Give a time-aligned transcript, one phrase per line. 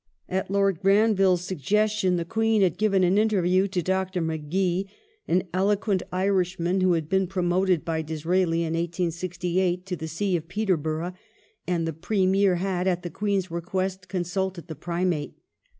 [0.27, 4.19] At Lord Granville's suggestion the Queen had given an interview to Dr.
[4.19, 4.89] Magee,
[5.27, 10.47] an eloquent Irishman who had been promoted by Disraeli, in 1868, to the See of
[10.47, 11.13] Peterborough,
[11.67, 15.35] and the Premier had, at the Queen's request, consulted the Primate.